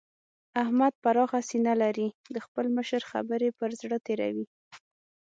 احمد 0.63 0.93
پراخه 1.03 1.39
سينه 1.49 1.73
لري؛ 1.83 2.07
د 2.33 2.35
خپل 2.45 2.65
مشر 2.77 3.01
خبرې 3.11 3.49
پر 3.59 3.69
زړه 3.81 3.97
تېروي. 4.07 4.45